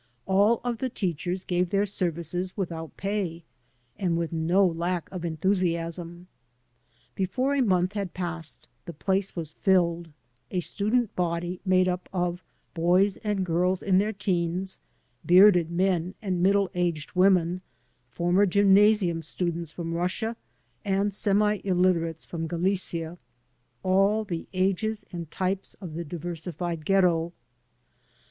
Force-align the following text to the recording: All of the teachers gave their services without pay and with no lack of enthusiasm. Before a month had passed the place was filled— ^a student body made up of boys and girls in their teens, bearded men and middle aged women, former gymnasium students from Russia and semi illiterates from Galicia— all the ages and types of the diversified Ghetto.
All 0.25 0.61
of 0.63 0.79
the 0.79 0.89
teachers 0.89 1.43
gave 1.45 1.69
their 1.69 1.85
services 1.85 2.57
without 2.57 2.97
pay 2.97 3.43
and 3.99 4.17
with 4.17 4.33
no 4.33 4.65
lack 4.65 5.07
of 5.11 5.23
enthusiasm. 5.23 6.25
Before 7.13 7.53
a 7.53 7.61
month 7.61 7.93
had 7.93 8.15
passed 8.15 8.67
the 8.85 8.93
place 8.93 9.35
was 9.35 9.51
filled— 9.53 10.09
^a 10.51 10.63
student 10.63 11.15
body 11.15 11.59
made 11.63 11.87
up 11.87 12.09
of 12.11 12.41
boys 12.73 13.17
and 13.17 13.45
girls 13.45 13.83
in 13.83 13.99
their 13.99 14.11
teens, 14.11 14.79
bearded 15.23 15.69
men 15.69 16.15
and 16.19 16.41
middle 16.41 16.71
aged 16.73 17.11
women, 17.15 17.61
former 18.09 18.47
gymnasium 18.47 19.21
students 19.21 19.71
from 19.71 19.93
Russia 19.93 20.35
and 20.83 21.13
semi 21.13 21.61
illiterates 21.63 22.25
from 22.25 22.47
Galicia— 22.47 23.19
all 23.83 24.23
the 24.23 24.47
ages 24.51 25.05
and 25.11 25.29
types 25.29 25.75
of 25.79 25.93
the 25.93 26.03
diversified 26.03 26.85
Ghetto. 26.85 27.33